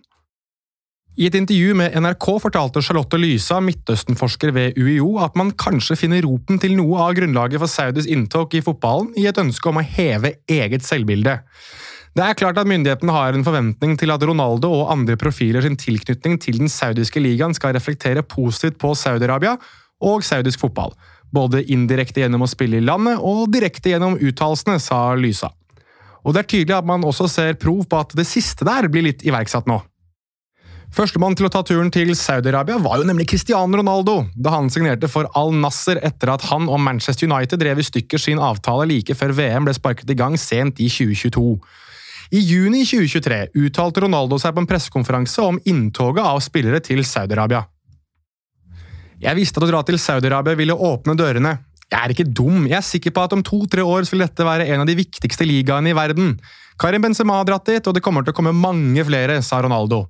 I 1.20 1.26
et 1.26 1.34
intervju 1.34 1.74
med 1.76 1.96
NRK 2.00 2.26
fortalte 2.40 2.80
Charlotte 2.86 3.18
Lysa, 3.18 3.58
Midtøsten-forsker 3.64 4.54
ved 4.56 4.78
UiO, 4.78 5.18
at 5.20 5.34
man 5.36 5.50
kanskje 5.58 5.98
finner 5.98 6.22
roten 6.24 6.60
til 6.62 6.76
noe 6.78 7.02
av 7.02 7.16
grunnlaget 7.18 7.60
for 7.60 7.70
Saudis 7.70 8.08
inntog 8.08 8.54
i 8.54 8.62
fotballen 8.64 9.10
i 9.18 9.26
et 9.28 9.40
ønske 9.42 9.68
om 9.68 9.80
å 9.80 9.84
heve 9.84 10.36
eget 10.48 10.86
selvbilde. 10.86 11.34
Det 12.16 12.24
er 12.24 12.38
klart 12.38 12.58
at 12.58 12.66
Myndighetene 12.66 13.14
har 13.14 13.36
en 13.36 13.44
forventning 13.46 13.98
til 13.98 14.10
at 14.10 14.22
Ronaldo 14.26 14.70
og 14.80 14.88
andre 14.94 15.18
profiler 15.18 15.62
sin 15.62 15.76
tilknytning 15.78 16.40
til 16.42 16.62
den 16.62 16.70
saudiske 16.70 17.22
ligaen 17.22 17.54
skal 17.54 17.76
reflektere 17.76 18.24
positivt 18.26 18.80
på 18.82 18.94
Saudi-Arabia 18.98 19.58
og 20.00 20.24
saudisk 20.26 20.62
fotball, 20.62 20.94
både 21.34 21.62
indirekte 21.72 22.24
gjennom 22.24 22.44
å 22.46 22.50
spille 22.50 22.80
i 22.80 22.84
landet 22.84 23.20
og 23.20 23.50
direkte 23.54 23.92
gjennom 23.92 24.18
uttalelsene, 24.18 24.78
sa 24.82 25.10
Lysa. 25.14 25.52
Og 26.24 26.34
det 26.34 26.42
er 26.42 26.50
tydelig 26.52 26.76
at 26.76 26.88
man 26.88 27.04
også 27.06 27.28
ser 27.30 27.56
prov 27.60 27.86
på 27.88 28.00
at 28.02 28.12
det 28.16 28.26
siste 28.28 28.66
der 28.68 28.90
blir 28.92 29.06
litt 29.06 29.24
iverksatt 29.24 29.70
nå. 29.70 29.80
Førstemann 30.90 31.36
til 31.38 31.46
å 31.46 31.52
ta 31.54 31.60
turen 31.62 31.92
til 31.94 32.10
Saudi-Arabia 32.18 32.80
var 32.82 32.98
jo 32.98 33.06
nemlig 33.06 33.28
Cristiano 33.30 33.78
Ronaldo, 33.78 34.24
da 34.34 34.56
han 34.56 34.72
signerte 34.74 35.06
for 35.08 35.28
Al 35.38 35.52
Nasser 35.54 36.00
etter 36.02 36.32
at 36.32 36.48
han 36.50 36.66
og 36.66 36.82
Manchester 36.82 37.30
United 37.30 37.62
drev 37.62 37.78
i 37.78 37.86
stykker 37.86 38.18
sin 38.18 38.42
avtale 38.42 38.88
like 38.90 39.14
før 39.14 39.36
VM 39.38 39.68
ble 39.68 39.76
sparket 39.76 40.10
i 40.10 40.18
gang 40.18 40.34
sent 40.34 40.82
i 40.82 40.90
2022. 40.90 41.44
I 42.34 42.42
juni 42.42 42.82
2023 42.86 43.38
uttalte 43.62 44.02
Ronaldo 44.02 44.38
seg 44.38 44.54
på 44.54 44.64
en 44.64 44.70
pressekonferanse 44.70 45.46
om 45.46 45.62
inntoget 45.70 46.26
av 46.26 46.42
spillere 46.42 46.82
til 46.82 47.04
Saudi-Arabia. 47.06 47.62
Jeg 49.20 49.36
visste 49.36 49.60
at 49.60 49.66
å 49.66 49.68
dra 49.68 49.80
til 49.84 49.98
Saudi-Arabia 50.00 50.56
ville 50.56 50.76
åpne 50.76 51.16
dørene. 51.18 51.58
Jeg 51.90 51.98
er 51.98 52.12
ikke 52.14 52.24
dum, 52.24 52.64
jeg 52.70 52.78
er 52.78 52.86
sikker 52.86 53.12
på 53.12 53.24
at 53.26 53.34
om 53.34 53.42
to-tre 53.44 53.84
år 53.84 54.06
vil 54.08 54.22
dette 54.22 54.46
være 54.46 54.68
en 54.70 54.84
av 54.84 54.88
de 54.88 54.96
viktigste 54.96 55.44
ligaene 55.44 55.90
i 55.90 55.96
verden. 55.96 56.36
Karim 56.80 57.04
Benzema 57.04 57.40
har 57.40 57.48
dratt 57.48 57.68
dit, 57.68 57.84
og 57.84 57.96
det 57.96 58.02
kommer 58.04 58.24
til 58.24 58.32
å 58.32 58.38
komme 58.38 58.54
mange 58.56 59.04
flere, 59.04 59.40
sa 59.44 59.58
Ronaldo. 59.60 60.06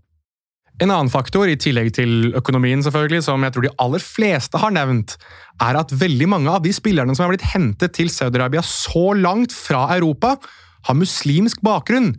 En 0.81 0.93
annen 0.93 1.11
faktor, 1.13 1.51
i 1.51 1.59
tillegg 1.61 1.91
til 1.97 2.31
økonomien, 2.39 2.81
selvfølgelig, 2.85 3.25
som 3.27 3.43
jeg 3.45 3.57
tror 3.57 3.67
de 3.67 3.73
aller 3.83 4.05
fleste 4.05 4.61
har 4.63 4.73
nevnt, 4.73 5.17
er 5.61 5.81
at 5.81 5.91
veldig 5.93 6.29
mange 6.31 6.53
av 6.53 6.63
de 6.65 6.73
spillerne 6.73 7.17
som 7.17 7.27
er 7.27 7.35
blitt 7.35 7.51
hentet 7.51 7.97
til 7.97 8.13
Saudi-Arabia 8.13 8.63
så 8.65 9.11
langt 9.19 9.53
fra 9.57 9.89
Europa, 9.97 10.37
har 10.87 10.97
muslimsk 10.97 11.61
bakgrunn. 11.67 12.15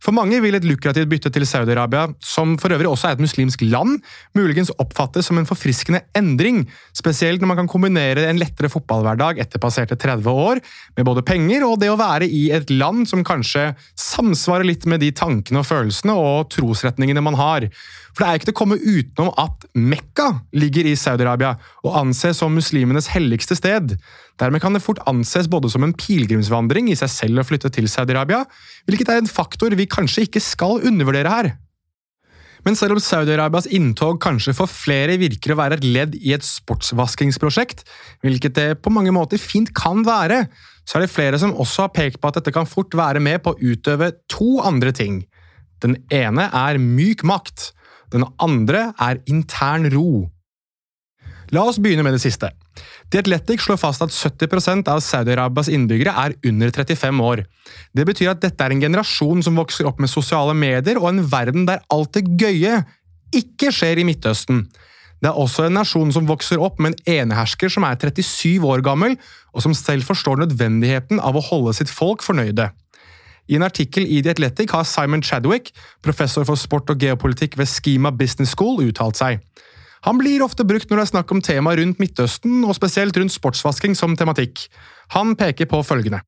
For 0.00 0.16
mange 0.16 0.38
vil 0.40 0.56
et 0.56 0.64
lukrativt 0.64 1.10
bytte 1.10 1.30
til 1.32 1.44
Saudi-Arabia, 1.44 2.06
som 2.24 2.54
for 2.60 2.72
øvrig 2.72 2.88
også 2.88 3.10
er 3.10 3.18
et 3.18 3.24
muslimsk 3.24 3.60
land, 3.68 3.98
muligens 4.36 4.72
oppfattes 4.80 5.28
som 5.28 5.36
en 5.36 5.48
forfriskende 5.48 6.00
endring, 6.16 6.62
spesielt 6.96 7.42
når 7.42 7.50
man 7.52 7.60
kan 7.60 7.68
kombinere 7.68 8.24
en 8.30 8.40
lettere 8.40 8.72
fotballhverdag 8.72 9.42
etter 9.44 9.60
passerte 9.60 9.98
30 10.00 10.30
år, 10.32 10.62
med 10.96 11.04
både 11.04 11.24
penger 11.26 11.66
og 11.68 11.78
det 11.82 11.92
å 11.92 11.98
være 12.00 12.28
i 12.28 12.46
et 12.56 12.72
land 12.72 13.04
som 13.10 13.26
kanskje 13.26 13.70
samsvarer 14.00 14.70
litt 14.72 14.88
med 14.88 15.04
de 15.04 15.12
tankene 15.12 15.60
og 15.60 15.68
følelsene 15.68 16.16
og 16.16 16.48
trosretningene 16.56 17.24
man 17.24 17.36
har. 17.36 17.68
For 18.14 18.24
det 18.24 18.30
er 18.30 18.40
ikke 18.40 18.48
til 18.48 18.56
å 18.56 18.60
komme 18.60 18.80
utenom 18.80 19.30
at 19.38 19.68
Mekka 19.76 20.30
ligger 20.56 20.88
i 20.88 20.96
Saudi-Arabia 20.98 21.54
og 21.84 22.00
anses 22.00 22.40
som 22.40 22.56
muslimenes 22.56 23.10
helligste 23.12 23.54
sted. 23.58 23.94
Dermed 24.40 24.62
kan 24.62 24.74
det 24.74 24.82
fort 24.82 25.02
anses 25.10 25.48
både 25.50 25.70
som 25.70 25.84
en 25.84 25.94
pilegrimsvandring 25.94 26.88
i 26.90 26.96
seg 26.98 27.12
selv 27.12 27.42
å 27.42 27.46
flytte 27.46 27.70
til 27.74 27.88
Saudi-Arabia, 27.92 28.42
hvilket 28.90 29.10
er 29.12 29.22
en 29.22 29.30
faktor 29.30 29.74
vi 29.78 29.88
kanskje 29.90 30.26
ikke 30.26 30.42
skal 30.42 30.82
undervurdere 30.90 31.32
her. 31.32 31.52
Men 32.66 32.76
selv 32.76 32.96
om 32.96 33.00
Saudi-Arabias 33.00 33.70
inntog 33.72 34.18
kanskje 34.20 34.52
for 34.56 34.68
flere 34.68 35.16
virker 35.20 35.54
å 35.54 35.60
være 35.62 35.78
et 35.78 35.86
ledd 35.86 36.16
i 36.18 36.34
et 36.36 36.44
sportsvaskingsprosjekt, 36.44 37.86
hvilket 38.24 38.56
det 38.58 38.68
på 38.84 38.92
mange 38.92 39.14
måter 39.16 39.40
fint 39.40 39.72
kan 39.76 40.02
være, 40.04 40.44
så 40.84 40.98
er 40.98 41.06
det 41.06 41.12
flere 41.12 41.40
som 41.40 41.54
også 41.56 41.86
har 41.86 41.94
pekt 41.96 42.20
på 42.20 42.28
at 42.28 42.40
dette 42.40 42.52
kan 42.52 42.68
fort 42.68 42.92
være 42.96 43.22
med 43.22 43.40
på 43.44 43.54
å 43.54 43.60
utøve 43.62 44.12
to 44.32 44.58
andre 44.66 44.92
ting. 44.96 45.22
Den 45.80 45.96
ene 46.12 46.50
er 46.52 46.80
myk 46.82 47.24
makt, 47.24 47.70
den 48.12 48.26
andre 48.42 48.90
er 49.00 49.22
intern 49.30 49.88
ro. 49.94 50.28
La 51.50 51.64
oss 51.66 51.80
begynne 51.82 52.04
med 52.06 52.14
det 52.14 52.22
siste. 52.22 52.52
The 53.10 53.24
Athletic 53.24 53.64
slår 53.64 53.78
fast 53.82 54.04
at 54.04 54.14
70% 54.14 54.86
av 54.90 55.00
Saudi-Arabias 55.02 55.70
innbyggere 55.72 56.14
er 56.14 56.36
under 56.46 56.70
35 56.70 57.22
år. 57.26 57.42
Det 57.96 58.06
betyr 58.06 58.30
at 58.30 58.42
dette 58.44 58.64
er 58.64 58.74
en 58.74 58.82
generasjon 58.84 59.42
som 59.42 59.58
vokser 59.58 59.88
opp 59.90 59.98
med 60.02 60.12
sosiale 60.12 60.54
medier 60.54 61.00
og 61.00 61.08
en 61.10 61.24
verden 61.32 61.66
der 61.66 61.82
alt 61.90 62.14
det 62.14 62.28
gøye 62.38 62.84
ikke 63.34 63.72
skjer 63.74 63.98
i 63.98 64.06
Midtøsten. 64.06 64.62
Det 65.20 65.28
er 65.28 65.36
også 65.36 65.66
en 65.66 65.76
nasjon 65.76 66.12
som 66.14 66.28
vokser 66.28 66.62
opp 66.62 66.78
med 66.80 66.94
en 66.94 67.26
enehersker 67.26 67.72
som 67.72 67.84
er 67.84 67.98
37 68.00 68.62
år 68.64 68.80
gammel, 68.86 69.18
og 69.52 69.64
som 69.66 69.74
selv 69.76 70.06
forstår 70.08 70.40
nødvendigheten 70.40 71.20
av 71.20 71.36
å 71.36 71.44
holde 71.50 71.74
sitt 71.76 71.92
folk 71.92 72.24
fornøyde. 72.24 72.70
I 73.50 73.58
en 73.58 73.66
artikkel 73.66 74.06
i 74.06 74.22
The 74.22 74.32
Athletic 74.32 74.72
har 74.72 74.86
Simon 74.86 75.22
Chadwick, 75.26 75.74
professor 76.06 76.46
for 76.46 76.56
sport 76.56 76.90
og 76.94 77.02
geopolitikk 77.02 77.58
ved 77.58 77.68
Schema 77.68 78.14
Business 78.14 78.54
School, 78.54 78.80
uttalt 78.86 79.18
seg. 79.18 79.42
Han 80.06 80.20
blir 80.20 80.42
ofte 80.44 80.64
brukt 80.64 80.88
når 80.88 81.00
det 81.00 81.06
er 81.06 81.12
snakk 81.12 81.32
om 81.34 81.42
tema 81.44 81.74
rundt 81.76 82.00
Midtøsten, 82.00 82.62
og 82.64 82.76
spesielt 82.78 83.16
rundt 83.20 83.34
sportsvasking 83.34 83.96
som 83.98 84.16
tematikk. 84.16 84.64
Han 85.16 85.34
peker 85.36 85.68
på 85.68 85.82
følgende. 85.84 86.22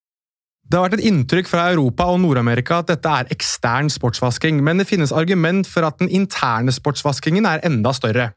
Det 0.63 0.79
har 0.79 0.87
vært 0.87 1.01
et 1.01 1.09
inntrykk 1.09 1.49
fra 1.51 1.67
Europa 1.73 2.07
og 2.09 2.21
Nord-Amerika 2.23 2.79
at 2.81 2.93
dette 2.93 3.09
er 3.11 3.33
ekstern 3.35 3.91
sportsvasking, 3.93 4.61
men 4.65 4.81
det 4.81 4.87
finnes 4.89 5.13
argument 5.13 5.69
for 5.69 5.85
at 5.85 5.99
den 6.01 6.13
interne 6.13 6.73
sportsvaskingen 6.73 7.49
er 7.49 7.65
enda 7.67 7.93
større. 7.97 8.31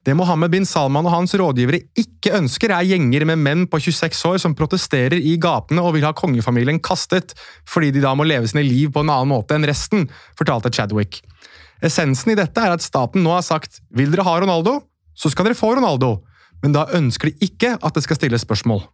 Det 0.00 0.14
Mohammed 0.16 0.48
bin 0.54 0.64
Salman 0.64 1.04
og 1.04 1.12
hans 1.12 1.34
rådgivere 1.36 1.82
ikke 2.00 2.32
ønsker, 2.38 2.72
er 2.72 2.86
gjenger 2.88 3.26
med 3.28 3.40
menn 3.44 3.66
på 3.68 3.82
26 3.84 4.22
år 4.30 4.38
som 4.40 4.54
protesterer 4.56 5.20
i 5.20 5.34
gatene 5.40 5.84
og 5.84 5.92
vil 5.96 6.06
ha 6.08 6.14
kongefamilien 6.16 6.80
kastet, 6.80 7.34
fordi 7.68 7.92
de 7.92 8.00
da 8.00 8.14
må 8.16 8.24
leve 8.24 8.48
sine 8.48 8.64
liv 8.64 8.94
på 8.94 9.04
en 9.04 9.12
annen 9.12 9.28
måte 9.34 9.56
enn 9.56 9.68
resten, 9.68 10.08
fortalte 10.40 10.72
Chadwick. 10.72 11.20
Essensen 11.84 12.32
i 12.34 12.38
dette 12.38 12.60
er 12.60 12.74
at 12.74 12.84
staten 12.84 13.24
nå 13.24 13.32
har 13.32 13.44
sagt 13.46 13.80
vil 13.96 14.12
dere 14.12 14.26
ha 14.26 14.38
Ronaldo, 14.42 14.80
så 15.16 15.32
skal 15.32 15.48
dere 15.48 15.58
få 15.58 15.74
Ronaldo, 15.76 16.18
men 16.62 16.74
da 16.76 16.88
ønsker 16.96 17.30
de 17.30 17.46
ikke 17.50 17.76
at 17.80 17.96
det 17.96 18.04
skal 18.04 18.18
stilles 18.20 18.44
spørsmål. 18.44 18.84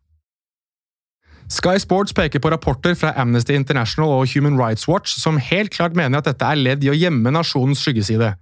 Sky 1.50 1.78
Sports 1.78 2.14
peker 2.14 2.42
på 2.42 2.50
rapporter 2.50 2.96
fra 2.98 3.12
Amnesty 3.14 3.54
International 3.54 4.16
og 4.16 4.26
Human 4.32 4.58
Rights 4.58 4.88
Watch 4.90 5.14
som 5.20 5.38
helt 5.38 5.70
klart 5.70 5.94
mener 5.94 6.18
at 6.18 6.26
dette 6.26 6.46
er 6.46 6.58
ledd 6.58 6.82
i 6.82 6.90
å 6.90 6.96
gjemme 6.96 7.30
nasjonens 7.30 7.84
skyggeside. 7.84 8.32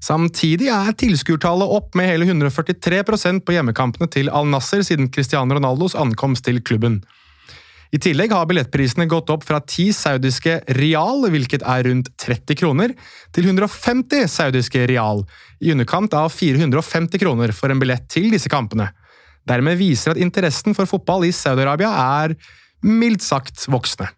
Samtidig 0.00 0.70
er 0.72 0.94
tilskuertallet 0.96 1.74
opp 1.74 1.96
med 1.98 2.08
hele 2.08 2.28
143% 2.28 3.42
på 3.44 3.56
hjemmekampene 3.56 4.08
til 4.14 4.30
Al 4.30 4.48
Nasser 4.48 4.84
siden 4.86 5.10
Cristiano 5.12 5.58
Ronaldos 5.58 5.96
ankomst 5.98 6.46
til 6.46 6.62
klubben. 6.62 7.02
I 7.88 7.98
tillegg 8.04 8.34
har 8.36 8.44
billettprisene 8.48 9.06
gått 9.08 9.30
opp 9.32 9.46
fra 9.48 9.62
10 9.62 9.94
saudiske 9.96 10.58
rial, 10.76 11.24
hvilket 11.32 11.64
er 11.64 11.86
rundt 11.88 12.10
30 12.20 12.58
kroner, 12.60 12.92
til 13.32 13.48
150 13.48 14.28
saudiske 14.28 14.84
rial, 14.90 15.24
i 15.64 15.72
underkant 15.72 16.12
av 16.16 16.28
450 16.34 17.22
kroner 17.22 17.54
for 17.56 17.72
en 17.72 17.80
billett 17.80 18.04
til 18.12 18.28
disse 18.34 18.52
kampene. 18.52 18.90
Dermed 19.48 19.80
viser 19.80 20.12
at 20.12 20.20
interessen 20.20 20.76
for 20.76 20.90
fotball 20.90 21.24
i 21.24 21.32
Saudi-Arabia 21.32 21.94
er 22.20 22.36
mildt 22.84 23.24
sagt 23.24 23.64
voksende. 23.72 24.10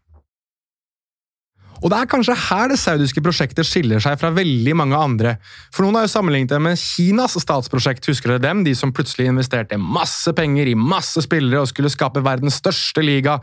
Og 1.81 1.89
det 1.89 1.97
er 1.97 2.09
kanskje 2.13 2.37
her 2.37 2.69
det 2.69 2.77
saudiske 2.81 3.23
prosjektet 3.25 3.65
skiller 3.65 4.03
seg 4.05 4.19
fra 4.21 4.29
veldig 4.37 4.75
mange 4.77 4.99
andre. 5.01 5.35
For 5.73 5.87
noen 5.87 5.97
har 5.97 6.05
jo 6.05 6.13
sammenlignet 6.13 6.53
det 6.53 6.61
med 6.61 6.81
Kinas 6.81 7.39
statsprosjekt, 7.41 8.05
husker 8.11 8.35
dere 8.35 8.45
dem? 8.51 8.65
De 8.67 8.75
som 8.77 8.93
plutselig 8.93 9.31
investerte 9.31 9.81
masse 9.81 10.35
penger 10.37 10.69
i 10.69 10.77
masse 10.77 11.25
spillere 11.25 11.65
og 11.65 11.71
skulle 11.73 11.93
skape 11.93 12.25
verdens 12.27 12.61
største 12.61 13.05
liga, 13.05 13.39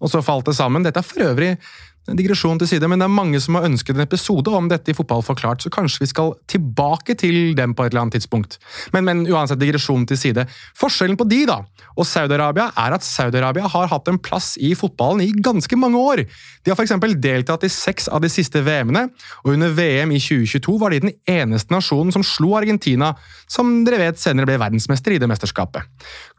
og 0.00 0.10
så 0.10 0.22
falt 0.24 0.48
det 0.48 0.56
sammen. 0.56 0.86
Dette 0.86 1.02
er 1.02 1.06
for 1.06 1.26
øvrig 1.28 1.52
digresjon 2.10 2.58
til 2.58 2.66
side, 2.66 2.88
men 2.90 2.98
det 2.98 3.06
er 3.06 3.14
mange 3.14 3.40
som 3.42 3.56
har 3.58 3.66
ønsket 3.68 3.94
en 3.94 4.04
episode 4.04 4.50
om 4.50 4.66
dette 4.70 4.90
i 4.90 4.96
Fotball 4.96 5.22
forklart, 5.22 5.62
så 5.62 5.70
kanskje 5.72 6.02
vi 6.02 6.10
skal 6.10 6.32
tilbake 6.50 7.14
til 7.18 7.54
dem 7.58 7.76
på 7.78 7.84
et 7.84 7.92
eller 7.92 8.04
annet 8.04 8.18
tidspunkt. 8.18 8.58
Men, 8.94 9.06
men 9.06 9.22
uansett, 9.30 9.60
digresjon 9.60 10.06
til 10.10 10.18
side. 10.18 10.46
Forskjellen 10.78 11.18
på 11.20 11.28
de 11.30 11.44
da, 11.46 11.60
og 11.94 12.08
Saudi-Arabia 12.08 12.70
er 12.78 12.96
at 12.96 13.06
Saudi-Arabia 13.06 13.70
har 13.70 13.90
hatt 13.92 14.10
en 14.10 14.18
plass 14.18 14.56
i 14.58 14.72
fotballen 14.78 15.22
i 15.22 15.30
ganske 15.44 15.78
mange 15.78 16.00
år. 16.00 16.24
De 16.64 16.72
har 16.72 16.78
f.eks. 16.78 16.96
deltatt 17.22 17.66
i 17.66 17.70
seks 17.72 18.08
av 18.10 18.22
de 18.24 18.30
siste 18.32 18.64
VM-ene, 18.64 19.06
og 19.44 19.54
under 19.54 19.74
VM 19.76 20.14
i 20.16 20.20
2022 20.22 20.76
var 20.82 20.94
de 20.94 21.02
den 21.02 21.14
eneste 21.28 21.74
nasjonen 21.74 22.12
som 22.14 22.24
slo 22.26 22.54
Argentina, 22.58 23.12
som 23.50 23.82
dere 23.86 24.00
vet 24.06 24.20
senere 24.20 24.48
ble 24.48 24.58
verdensmester 24.62 25.14
i 25.14 25.20
det 25.22 25.28
mesterskapet. 25.30 25.86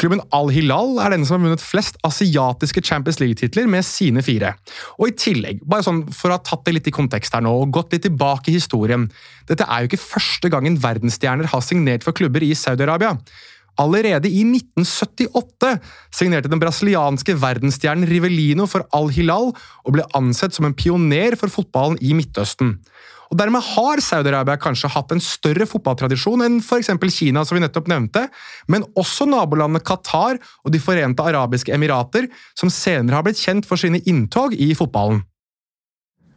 Klubben 0.01 0.23
Al-Hilal 0.35 0.97
er 1.03 1.13
den 1.13 1.25
som 1.27 1.37
har 1.37 1.47
vunnet 1.47 1.63
flest 1.63 1.99
asiatiske 2.07 2.83
Champions 2.85 3.19
League-titler 3.21 3.67
med 3.69 3.85
sine 3.87 4.23
fire. 4.25 4.55
Og 4.97 5.11
i 5.11 5.17
tillegg 5.19 5.52
tillegg, 5.53 5.67
bare 5.69 5.83
sånn 5.83 6.03
for 6.11 6.31
å 6.31 6.37
ha 6.37 6.43
tatt 6.43 6.65
det 6.65 6.73
litt 6.75 6.87
i 6.87 6.93
kontekst 6.93 7.33
her 7.33 7.43
nå, 7.43 7.51
og 7.51 7.71
gått 7.73 7.93
litt 7.93 8.03
tilbake 8.03 8.51
i 8.51 8.57
historien 8.57 9.09
Dette 9.47 9.65
er 9.67 9.83
jo 9.83 9.91
ikke 9.91 10.01
første 10.01 10.49
gangen 10.49 10.77
verdensstjerner 10.79 11.49
har 11.51 11.61
signert 11.61 12.03
for 12.03 12.13
klubber 12.13 12.43
i 12.43 12.53
Saudi-Arabia. 12.55 13.17
Allerede 13.79 14.29
i 14.29 14.43
1978 14.45 15.79
signerte 16.13 16.49
den 16.49 16.61
brasilianske 16.61 17.33
verdensstjernen 17.41 18.07
Rivelino 18.07 18.67
for 18.69 18.85
Al-Hilal 18.93 19.49
og 19.51 19.95
ble 19.95 20.05
ansett 20.13 20.53
som 20.53 20.65
en 20.65 20.75
pioner 20.77 21.35
for 21.35 21.49
fotballen 21.49 21.97
i 21.99 22.13
Midtøsten. 22.13 22.77
Og 23.33 23.39
Dermed 23.39 23.65
har 23.65 23.97
Saudi-Arabia 23.97 24.59
kanskje 24.61 24.91
hatt 24.93 25.11
en 25.11 25.21
større 25.23 25.65
fotballtradisjon 25.65 26.45
enn 26.45 26.59
f.eks. 26.61 26.91
Kina, 27.09 27.41
som 27.41 27.57
vi 27.57 27.63
nettopp 27.63 27.89
nevnte, 27.89 28.27
men 28.69 28.85
også 28.93 29.25
nabolandene 29.25 29.81
Qatar 29.81 30.37
og 30.37 30.69
De 30.69 30.77
forente 30.77 31.25
arabiske 31.25 31.73
emirater, 31.73 32.29
som 32.53 32.69
senere 32.69 33.17
har 33.17 33.25
blitt 33.25 33.41
kjent 33.41 33.65
for 33.65 33.81
sine 33.81 34.03
inntog 34.05 34.53
i 34.53 34.69
fotballen. 34.77 35.23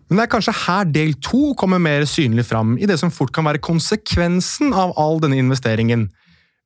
Men 0.06 0.20
det 0.20 0.26
er 0.26 0.34
kanskje 0.36 0.54
her 0.66 0.86
del 0.94 1.16
to 1.24 1.50
kommer 1.58 1.82
mer 1.82 2.04
synlig 2.06 2.46
fram 2.46 2.76
i 2.78 2.86
det 2.86 2.98
som 3.00 3.10
fort 3.10 3.32
kan 3.34 3.46
være 3.48 3.62
konsekvensen 3.64 4.74
av 4.76 4.94
all 5.00 5.18
denne 5.22 5.38
investeringen. 5.40 6.06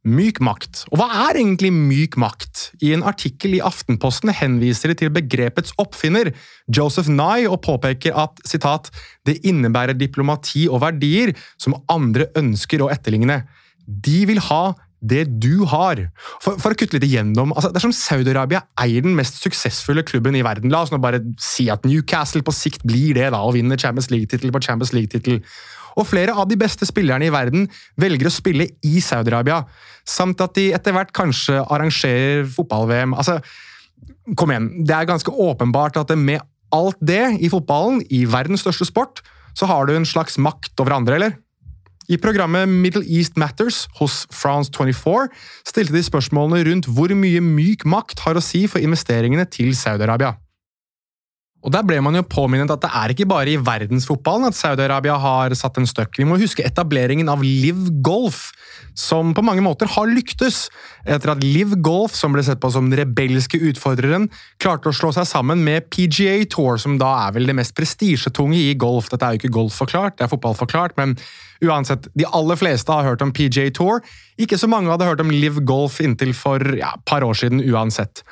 Myk 0.01 0.39
makt. 0.41 0.87
Og 0.89 0.97
hva 0.97 1.11
er 1.27 1.39
egentlig 1.43 1.69
myk 1.77 2.17
makt? 2.21 2.71
I 2.81 2.95
en 2.97 3.05
artikkel 3.05 3.59
i 3.59 3.63
Aftenposten 3.65 4.33
henviser 4.33 4.93
de 4.93 4.97
til 5.03 5.13
begrepets 5.13 5.75
oppfinner, 5.81 6.33
Joseph 6.73 7.11
Nye, 7.13 7.49
og 7.49 7.61
påpeker 7.67 8.17
at 8.17 8.41
citat, 8.49 8.89
det 9.29 9.43
innebærer 9.45 9.97
diplomati 9.97 10.67
og 10.73 10.81
verdier 10.87 11.35
som 11.61 11.77
andre 11.93 12.31
ønsker 12.41 12.81
å 12.81 12.89
etterligne. 12.93 13.43
De 13.85 14.23
vil 14.29 14.41
ha 14.49 14.63
det 15.01 15.25
du 15.43 15.65
har. 15.71 16.03
For, 16.43 16.59
for 16.61 16.73
å 16.73 16.79
kutte 16.79 16.99
litt 16.99 17.07
igjennom, 17.09 17.55
altså, 17.57 17.73
Dersom 17.75 17.95
Saudi-Arabia 17.97 18.63
eier 18.81 19.05
den 19.05 19.17
mest 19.19 19.41
suksessfulle 19.41 20.05
klubben 20.07 20.37
i 20.37 20.45
verden 20.45 20.73
La 20.73 20.83
oss 20.85 20.93
nå 20.93 21.01
bare 21.03 21.23
si 21.41 21.71
at 21.73 21.87
Newcastle 21.89 22.45
på 22.47 22.55
sikt 22.55 22.85
blir 22.87 23.17
det 23.17 23.31
da, 23.33 23.41
og 23.41 23.57
vinner 23.57 23.81
Champions 23.81 24.11
League-tittel 24.13 24.53
på 24.55 24.63
Champions 24.65 24.95
League-tittel. 24.97 25.41
Og 25.99 26.07
flere 26.07 26.37
av 26.37 26.47
de 26.51 26.59
beste 26.61 26.87
spillerne 26.87 27.27
i 27.27 27.33
verden 27.35 27.67
velger 28.01 28.29
å 28.29 28.35
spille 28.35 28.69
i 28.87 29.03
Saudi-Arabia. 29.03 29.65
Samt 30.09 30.43
at 30.45 30.55
de 30.59 30.71
etter 30.77 30.95
hvert 30.95 31.13
kanskje 31.17 31.59
arrangerer 31.65 32.47
fotball-VM. 32.55 33.17
Altså, 33.19 33.41
kom 34.39 34.53
igjen, 34.53 34.71
det 34.87 34.97
er 34.97 35.11
ganske 35.11 35.33
åpenbart 35.33 35.99
at 36.01 36.15
med 36.19 36.45
alt 36.75 36.99
det 37.03 37.25
i 37.43 37.51
fotballen, 37.51 38.05
i 38.15 38.25
verdens 38.31 38.63
største 38.63 38.87
sport, 38.87 39.25
så 39.59 39.67
har 39.67 39.89
du 39.89 39.97
en 39.97 40.07
slags 40.07 40.39
makt 40.39 40.79
over 40.83 40.95
andre, 41.01 41.19
eller? 41.19 41.39
I 42.11 42.19
programmet 42.19 42.67
Middle 42.69 43.07
East 43.07 43.37
Matters 43.39 43.85
hos 44.01 44.25
France 44.35 44.73
24 44.75 45.29
stilte 45.69 45.95
de 45.95 46.03
spørsmålene 46.03 46.65
rundt 46.67 46.91
hvor 46.91 47.13
mye 47.15 47.43
myk 47.45 47.87
makt 47.87 48.25
har 48.27 48.39
å 48.39 48.43
si 48.43 48.65
for 48.71 48.83
investeringene 48.83 49.47
til 49.47 49.71
Saudi-Arabia. 49.79 50.35
Og 51.61 51.69
Der 51.75 51.85
ble 51.85 51.99
man 52.01 52.17
jo 52.17 52.25
påminnet 52.25 52.73
at 52.73 52.81
det 52.81 52.89
er 52.97 53.13
ikke 53.13 53.29
bare 53.29 53.53
i 53.53 53.61
verdensfotballen 53.61 54.49
at 54.49 54.57
Saudi-Arabia 54.57 55.19
har 55.21 55.53
satt 55.59 55.77
en 55.77 55.89
støkk. 55.89 56.17
Vi 56.17 56.25
må 56.25 56.39
huske 56.41 56.65
etableringen 56.65 57.29
av 57.29 57.45
Liv 57.45 57.83
Golf, 58.01 58.47
som 58.97 59.35
på 59.37 59.45
mange 59.45 59.63
måter 59.63 59.91
har 59.93 60.09
lyktes, 60.09 60.63
etter 61.05 61.35
at 61.35 61.45
Liv 61.45 61.77
Golf, 61.85 62.17
som 62.17 62.33
ble 62.33 62.43
sett 62.47 62.63
på 62.63 62.73
som 62.73 62.89
den 62.89 63.03
rebelske 63.03 63.61
utfordreren, 63.61 64.31
klarte 64.63 64.89
å 64.89 64.97
slå 64.97 65.13
seg 65.15 65.29
sammen 65.29 65.61
med 65.67 65.91
PGA 65.93 66.41
Tour, 66.49 66.81
som 66.81 66.97
da 67.01 67.13
er 67.27 67.37
vel 67.37 67.53
det 67.53 67.59
mest 67.61 67.77
prestisjetunge 67.77 68.57
i 68.57 68.73
golf. 68.81 69.13
Dette 69.13 69.29
er 69.29 69.37
jo 69.37 69.43
ikke 69.45 69.55
golf 69.61 69.77
forklart, 69.85 70.17
det 70.17 70.27
er 70.27 70.33
fotball 70.33 70.57
forklart, 70.57 70.97
men 70.97 71.19
Uansett, 71.61 72.09
de 72.17 72.25
aller 72.25 72.57
fleste 72.57 72.93
har 72.93 73.05
hørt 73.05 73.23
om 73.25 73.33
PJ 73.37 73.69
Tour. 73.77 74.01
Ikke 74.41 74.57
så 74.57 74.69
mange 74.71 74.89
hadde 74.89 75.05
hørt 75.05 75.21
om 75.21 75.33
Live 75.33 75.61
Golf 75.69 75.99
inntil 76.01 76.33
for 76.37 76.63
ja, 76.79 76.95
par 77.05 77.25
år 77.27 77.37
siden 77.37 77.61
uansett. 77.69 78.23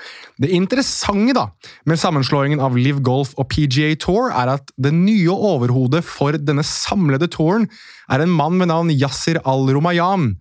Det 0.41 0.49
interessante 0.57 1.35
da, 1.37 1.49
med 1.85 2.01
sammenslåingen 2.01 2.63
av 2.65 2.79
Live 2.79 3.05
Golf 3.05 3.35
og 3.37 3.51
PGA 3.53 3.93
Tour 4.01 4.33
er 4.33 4.55
at 4.55 4.73
det 4.81 4.95
nye 4.97 5.35
overhodet 5.35 6.01
for 6.09 6.41
denne 6.41 6.65
samlede 6.65 7.29
touren 7.35 7.69
er 8.09 8.25
en 8.25 8.33
mann 8.33 8.57
med 8.57 8.73
navn 8.73 8.95
Yasir 8.95 9.43
al-Romayan, 9.45 10.33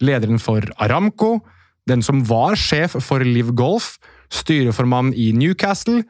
lederen 0.00 0.40
for 0.40 0.64
Aramco, 0.80 1.42
den 1.90 2.00
som 2.06 2.24
var 2.24 2.56
sjef 2.56 2.96
for 3.04 3.20
Live 3.26 3.52
Golf, 3.58 3.98
styreformann 4.32 5.12
i 5.12 5.28
Newcastle, 5.36 6.06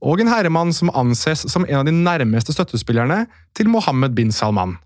og 0.00 0.20
en 0.20 0.30
herremann 0.30 0.72
som 0.76 0.92
anses 0.96 1.44
som 1.50 1.64
en 1.68 1.80
av 1.82 1.86
de 1.88 1.92
nærmeste 1.92 2.54
støttespillerne 2.54 3.24
til 3.56 3.68
Mohammed 3.72 4.16
bin 4.16 4.32
Salman. 4.32 4.76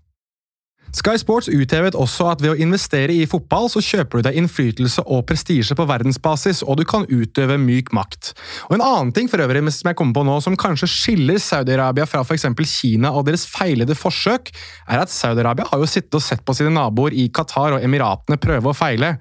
Sky 0.91 1.15
Sports 1.15 1.47
uthevet 1.47 1.95
også 1.95 2.25
at 2.33 2.41
ved 2.43 2.51
å 2.51 2.57
investere 2.59 3.13
i 3.15 3.27
fotball, 3.29 3.69
så 3.71 3.79
kjøper 3.79 4.19
du 4.19 4.25
deg 4.27 4.39
innflytelse 4.41 5.05
og 5.07 5.23
prestisje 5.29 5.75
på 5.77 5.85
verdensbasis, 5.87 6.65
og 6.67 6.81
du 6.81 6.83
kan 6.87 7.05
utøve 7.07 7.55
myk 7.61 7.93
makt. 7.95 8.33
Og 8.67 8.75
En 8.75 8.83
annen 8.83 9.13
ting 9.15 9.29
for 9.31 9.39
øvrig 9.39 9.63
som 9.71 9.87
jeg 9.87 9.99
kommer 9.99 10.17
på 10.17 10.25
nå, 10.27 10.35
som 10.43 10.57
kanskje 10.59 10.89
skiller 10.91 11.39
Saudi-Arabia 11.39 12.07
fra 12.09 12.25
f.eks. 12.25 12.49
Kina 12.67 13.13
og 13.15 13.23
deres 13.29 13.47
feilede 13.47 13.95
forsøk, 13.95 14.51
er 14.91 15.05
at 15.05 15.13
Saudi-Arabia 15.13 15.69
har 15.71 15.79
jo 15.79 15.87
sittet 15.87 16.19
og 16.19 16.25
sett 16.25 16.43
på 16.43 16.57
sine 16.57 16.73
naboer 16.75 17.15
i 17.15 17.29
Qatar 17.31 17.77
og 17.77 17.87
Emiratene 17.87 18.41
prøve 18.41 18.73
å 18.73 18.75
feile 18.75 19.15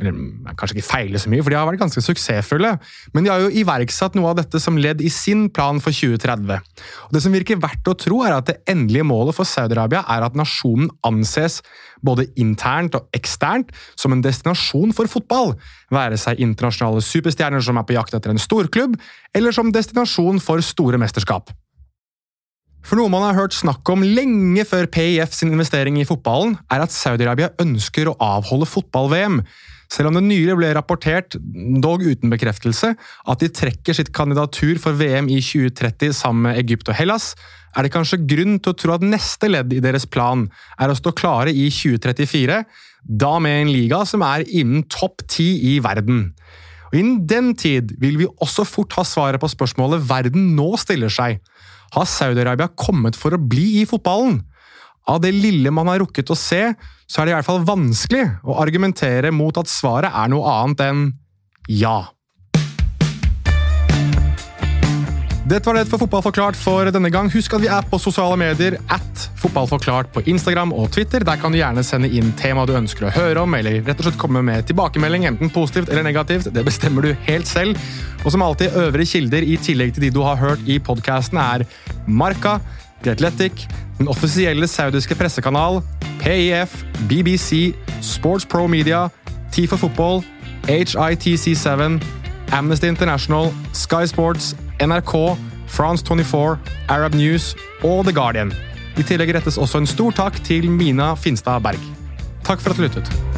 eller 0.00 0.54
kanskje 0.58 0.78
ikke 0.78 0.88
feile 0.88 1.20
så 1.20 1.30
mye, 1.30 1.42
for 1.44 1.52
de 1.52 1.58
har 1.58 1.68
vært 1.68 1.82
ganske 1.82 2.02
suksessfulle, 2.04 2.72
men 3.14 3.26
de 3.26 3.32
har 3.32 3.44
jo 3.44 3.52
iverksatt 3.62 4.16
noe 4.18 4.32
av 4.32 4.40
dette 4.40 4.60
som 4.62 4.78
ledd 4.80 5.02
i 5.04 5.12
sin 5.12 5.48
plan 5.52 5.80
for 5.82 5.94
2030. 5.94 6.58
Og 7.08 7.14
Det 7.14 7.22
som 7.24 7.36
virker 7.36 7.60
verdt 7.60 7.92
å 7.92 7.96
tro, 7.98 8.22
er 8.24 8.38
at 8.38 8.48
det 8.48 8.58
endelige 8.70 9.06
målet 9.06 9.36
for 9.36 9.48
Saudi-Arabia 9.48 10.04
er 10.08 10.26
at 10.26 10.38
nasjonen 10.38 10.90
anses 11.06 11.60
både 12.06 12.30
internt 12.40 12.96
og 12.96 13.08
eksternt 13.16 13.74
som 13.98 14.14
en 14.14 14.24
destinasjon 14.24 14.94
for 14.96 15.10
fotball, 15.10 15.54
være 15.92 16.18
seg 16.20 16.40
internasjonale 16.40 17.04
superstjerner 17.04 17.64
som 17.64 17.76
er 17.76 17.86
på 17.86 17.96
jakt 17.98 18.16
etter 18.16 18.32
en 18.32 18.40
storklubb, 18.40 18.96
eller 19.36 19.54
som 19.54 19.72
destinasjon 19.74 20.40
for 20.42 20.64
store 20.64 21.00
mesterskap. 21.00 21.52
For 22.90 22.98
noe 22.98 23.06
man 23.06 23.22
har 23.22 23.36
hørt 23.36 23.54
snakk 23.54 23.86
om 23.92 24.00
lenge 24.02 24.64
før 24.66 24.88
PIF 24.90 25.30
sin 25.36 25.52
investering 25.54 26.00
i 26.00 26.06
fotballen, 26.08 26.56
er 26.74 26.82
at 26.82 26.90
Saudi-Arabia 26.90 27.52
ønsker 27.62 28.08
å 28.10 28.16
avholde 28.18 28.66
fotball-VM, 28.66 29.36
selv 29.94 30.10
om 30.10 30.16
det 30.18 30.24
nylig 30.26 30.56
ble 30.58 30.72
rapportert, 30.74 31.36
dog 31.84 32.02
uten 32.02 32.34
bekreftelse, 32.34 32.90
at 33.30 33.44
de 33.44 33.50
trekker 33.54 33.94
sitt 33.94 34.10
kandidatur 34.14 34.80
for 34.82 34.98
VM 34.98 35.30
i 35.30 35.38
2030 35.38 36.16
sammen 36.18 36.48
med 36.48 36.58
Egypt 36.64 36.90
og 36.90 36.98
Hellas, 36.98 37.28
er 37.78 37.86
det 37.86 37.92
kanskje 37.94 38.24
grunn 38.26 38.58
til 38.58 38.74
å 38.74 38.78
tro 38.82 38.96
at 38.96 39.06
neste 39.06 39.52
ledd 39.52 39.70
i 39.70 39.78
deres 39.84 40.08
plan 40.10 40.48
er 40.74 40.90
å 40.90 40.98
stå 40.98 41.14
klare 41.14 41.54
i 41.54 41.68
2034, 41.70 42.58
da 43.06 43.32
med 43.38 43.68
en 43.68 43.70
liga 43.70 44.02
som 44.02 44.26
er 44.26 44.42
innen 44.50 44.82
topp 44.90 45.22
ti 45.30 45.52
i 45.76 45.78
verden. 45.86 46.32
Og 46.90 46.98
Innen 46.98 47.22
den 47.30 47.54
tid 47.54 47.94
vil 48.02 48.18
vi 48.18 48.26
også 48.42 48.66
fort 48.66 48.98
ha 48.98 49.06
svaret 49.06 49.38
på 49.38 49.54
spørsmålet 49.54 50.02
verden 50.10 50.56
nå 50.58 50.72
stiller 50.82 51.14
seg. 51.14 51.38
Har 51.94 52.06
Saudi-Arabia 52.06 52.70
kommet 52.78 53.18
for 53.18 53.34
å 53.34 53.42
bli 53.42 53.80
i 53.80 53.88
fotballen? 53.88 54.40
Av 55.10 55.18
det 55.22 55.32
lille 55.34 55.72
man 55.74 55.88
har 55.90 56.02
rukket 56.02 56.30
å 56.30 56.38
se, 56.38 56.62
så 57.10 57.20
er 57.20 57.26
det 57.26 57.32
i 57.32 57.36
hvert 57.38 57.48
fall 57.48 57.64
vanskelig 57.66 58.26
å 58.46 58.58
argumentere 58.62 59.32
mot 59.34 59.56
at 59.58 59.70
svaret 59.70 60.14
er 60.14 60.30
noe 60.30 60.52
annet 60.60 60.84
enn 60.86 61.04
ja. 61.70 62.12
Dette 65.50 65.66
var 65.66 65.80
det 65.80 65.88
for 65.90 65.98
Fotball 65.98 66.22
forklart 66.22 66.54
for 66.54 66.86
denne 66.94 67.08
gang. 67.10 67.26
Husk 67.32 67.56
at 67.56 67.62
vi 67.64 67.66
er 67.74 67.86
på 67.90 67.98
sosiale 67.98 68.36
medier 68.38 68.76
at 68.94 69.22
fotballforklart 69.40 70.12
på 70.14 70.22
Instagram 70.30 70.70
og 70.70 70.92
Twitter. 70.94 71.24
Der 71.26 71.40
kan 71.42 71.50
du 71.50 71.58
gjerne 71.58 71.82
sende 71.82 72.06
inn 72.06 72.28
tema 72.38 72.62
du 72.68 72.76
ønsker 72.78 73.08
å 73.08 73.10
høre 73.16 73.42
om, 73.42 73.56
eller 73.58 73.80
rett 73.82 73.98
og 73.98 74.06
slett 74.06 74.20
komme 74.20 74.44
med 74.46 74.68
tilbakemelding, 74.68 75.26
enten 75.26 75.50
positivt 75.50 75.90
eller 75.90 76.06
negativt. 76.06 76.52
Det 76.54 76.62
bestemmer 76.62 77.02
du 77.02 77.10
helt 77.26 77.50
selv. 77.50 77.82
Og 78.22 78.30
som 78.30 78.46
alltid, 78.46 78.78
øvrige 78.78 79.16
kilder 79.16 79.42
i 79.42 79.58
tillegg 79.58 79.96
til 79.96 80.06
de 80.06 80.12
du 80.14 80.22
har 80.22 80.38
hørt 80.38 80.70
i 80.70 80.78
podkasten, 80.78 81.42
er 81.42 81.66
Marka, 82.06 82.60
The 83.02 83.16
Athletic, 83.16 83.66
den 83.98 84.06
offisielle 84.12 84.70
saudiske 84.70 85.18
pressekanal, 85.18 85.82
PIF, 86.22 86.84
BBC, 87.10 87.72
Sports 87.98 88.46
Pro 88.46 88.68
Media, 88.70 89.08
TIFA 89.50 89.82
Football, 89.82 90.22
HITC7, 90.70 91.98
Amnesty 92.54 92.86
International, 92.86 93.50
Sky 93.74 94.06
Sports, 94.06 94.54
NRK, 94.80 95.36
France 95.66 96.02
24, 96.04 96.58
Arab 96.88 97.14
News 97.14 97.54
og 97.84 98.04
The 98.04 98.14
Guardian. 98.16 98.52
I 98.96 99.04
tillegg 99.04 99.34
rettes 99.36 99.60
også 99.60 99.82
en 99.82 99.88
stor 99.88 100.16
takk 100.16 100.40
til 100.46 100.70
Mina 100.72 101.12
Finstad 101.20 101.60
Berg. 101.64 101.84
Takk 102.46 102.64
for 102.64 102.72
at 102.72 102.80
du 102.80 102.88
lyttet. 102.88 103.29